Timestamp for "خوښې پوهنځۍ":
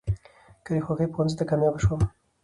0.85-1.35